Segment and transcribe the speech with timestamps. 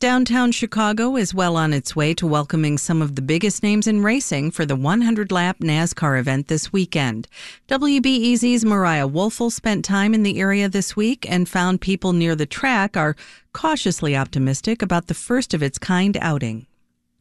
[0.00, 4.02] Downtown Chicago is well on its way to welcoming some of the biggest names in
[4.02, 7.28] racing for the 100 lap NASCAR event this weekend.
[7.68, 12.46] WBEZ's Mariah Woelfel spent time in the area this week and found people near the
[12.46, 13.14] track are
[13.52, 16.66] cautiously optimistic about the first of its kind outing.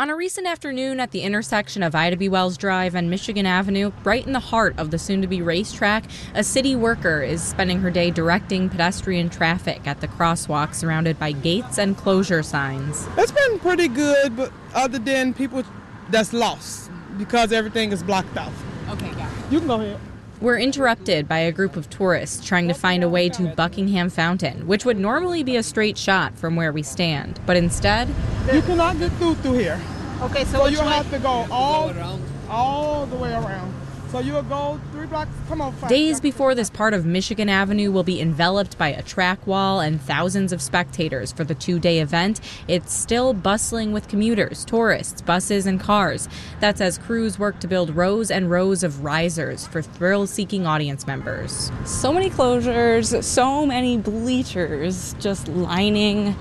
[0.00, 2.28] On a recent afternoon at the intersection of Ida B.
[2.28, 6.04] Wells Drive and Michigan Avenue, right in the heart of the soon to be racetrack,
[6.36, 11.32] a city worker is spending her day directing pedestrian traffic at the crosswalk surrounded by
[11.32, 13.08] gates and closure signs.
[13.16, 15.64] It's been pretty good, but other than people
[16.10, 18.54] that's lost because everything is blocked off.
[18.90, 19.28] Okay, yeah.
[19.50, 19.98] You can go ahead.
[20.40, 24.68] We're interrupted by a group of tourists trying to find a way to Buckingham Fountain,
[24.68, 27.40] which would normally be a straight shot from where we stand.
[27.46, 28.08] But instead,
[28.52, 29.80] you cannot get through through here.
[30.22, 30.86] Okay, so, so you way?
[30.86, 31.92] have to go all
[32.48, 33.74] all the way around.
[34.10, 35.30] So you'll go three blocks.
[35.48, 35.74] Come on.
[35.74, 39.80] Five, Days before this part of Michigan Avenue will be enveloped by a track wall
[39.80, 45.66] and thousands of spectators for the two-day event, it's still bustling with commuters, tourists, buses,
[45.66, 46.26] and cars.
[46.58, 51.70] That's as crews work to build rows and rows of risers for thrill-seeking audience members.
[51.84, 56.34] So many closures, so many bleachers just lining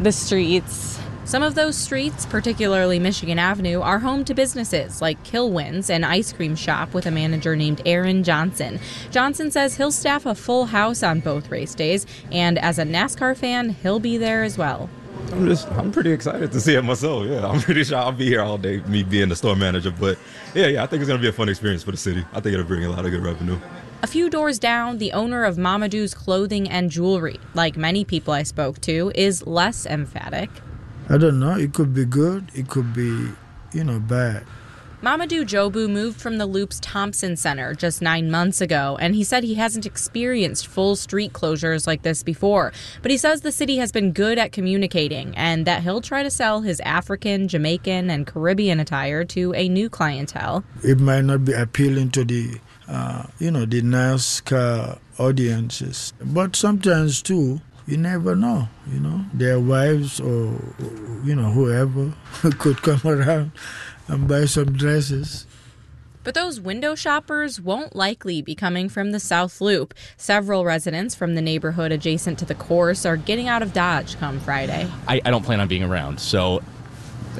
[0.00, 0.98] the streets.
[1.32, 6.30] Some of those streets, particularly Michigan Avenue, are home to businesses like Kilwins, an ice
[6.30, 8.78] cream shop with a manager named Aaron Johnson.
[9.10, 13.34] Johnson says he'll staff a full house on both race days, and as a NASCAR
[13.34, 14.90] fan, he'll be there as well.
[15.32, 17.24] I'm just, I'm pretty excited to see it myself.
[17.26, 19.90] Yeah, I'm pretty sure I'll be here all day, me being the store manager.
[19.90, 20.18] But
[20.54, 22.26] yeah, yeah, I think it's going to be a fun experience for the city.
[22.34, 23.58] I think it'll bring a lot of good revenue.
[24.02, 28.42] A few doors down, the owner of Mamadou's Clothing and Jewelry, like many people I
[28.42, 30.50] spoke to, is less emphatic.
[31.08, 31.56] I don't know.
[31.56, 32.50] It could be good.
[32.54, 33.28] It could be,
[33.72, 34.44] you know, bad.
[35.02, 39.42] Mamadou Jobu moved from the Loop's Thompson Center just nine months ago, and he said
[39.42, 42.72] he hasn't experienced full street closures like this before.
[43.02, 46.30] But he says the city has been good at communicating and that he'll try to
[46.30, 50.62] sell his African, Jamaican, and Caribbean attire to a new clientele.
[50.84, 57.22] It might not be appealing to the, uh, you know, the NASCAR audiences, but sometimes
[57.22, 59.24] too, you never know, you know.
[59.34, 60.58] Their wives or,
[61.24, 62.12] you know, whoever
[62.58, 63.52] could come around
[64.08, 65.46] and buy some dresses.
[66.24, 69.92] But those window shoppers won't likely be coming from the South Loop.
[70.16, 74.38] Several residents from the neighborhood adjacent to the course are getting out of Dodge come
[74.38, 74.88] Friday.
[75.08, 76.62] I, I don't plan on being around, so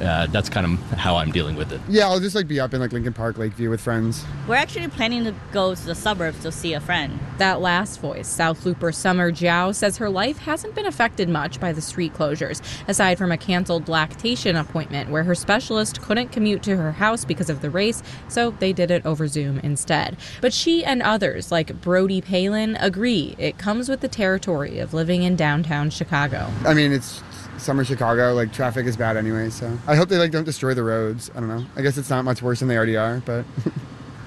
[0.01, 1.81] uh, that's kind of how I'm dealing with it.
[1.87, 4.25] Yeah, I'll just like be up in like Lincoln Park, Lakeview with friends.
[4.47, 7.19] We're actually planning to go to the suburbs to see a friend.
[7.37, 11.73] That last voice, South Looper Summer Jiao, says her life hasn't been affected much by
[11.73, 16.77] the street closures, aside from a canceled lactation appointment where her specialist couldn't commute to
[16.77, 20.17] her house because of the race, so they did it over Zoom instead.
[20.41, 25.23] But she and others, like Brody Palin, agree it comes with the territory of living
[25.23, 26.51] in downtown Chicago.
[26.65, 27.21] I mean, it's
[27.63, 29.49] summer Chicago, like traffic is bad anyway.
[29.49, 31.31] So I hope they like don't destroy the roads.
[31.35, 31.65] I don't know.
[31.75, 33.45] I guess it's not much worse than they already are, but.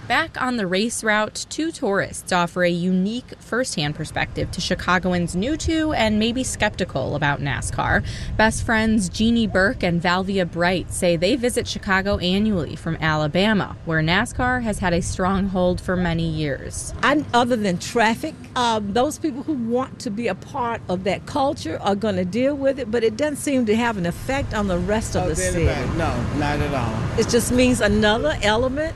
[0.08, 5.56] Back on the race route, two tourists offer a unique firsthand perspective to Chicagoans new
[5.56, 8.06] to and maybe skeptical about NASCAR.
[8.36, 14.00] Best friends Jeannie Burke and Valvia Bright say they visit Chicago annually from Alabama, where
[14.00, 16.94] NASCAR has had a stronghold for many years.
[17.02, 21.26] I, other than traffic, um, those people who want to be a part of that
[21.26, 24.54] culture are going to deal with it, but it doesn't seem to have an effect
[24.54, 25.64] on the rest of Oh, the city.
[25.64, 27.18] No, not at all.
[27.18, 28.94] It just means another element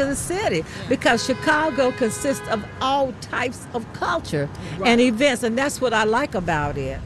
[0.00, 4.48] to the city because Chicago consists of all types of culture
[4.84, 7.00] and events, and that's what I like about it.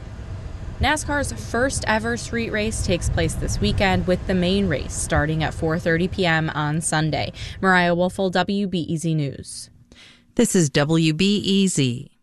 [0.79, 5.53] NASCAR's first ever street race takes place this weekend with the main race starting at
[5.53, 6.49] 4:30 p.m.
[6.51, 7.31] on Sunday.
[7.61, 9.69] Mariah Woelfel, WBEZ News.
[10.35, 12.14] This is WBEZ.